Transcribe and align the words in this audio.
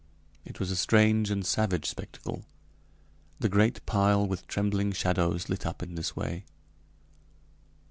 It 0.45 0.59
was 0.59 0.71
a 0.71 0.75
strange 0.75 1.29
and 1.29 1.45
savage 1.45 1.85
spectacle, 1.87 2.43
the 3.39 3.47
great 3.49 3.85
pile 3.85 4.25
with 4.25 4.47
trembling 4.47 4.93
shadows 4.93 5.47
lit 5.47 5.63
up 5.63 5.83
in 5.83 5.93
this 5.93 6.15
way. 6.15 6.43